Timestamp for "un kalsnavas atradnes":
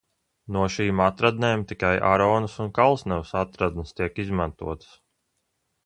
2.65-3.97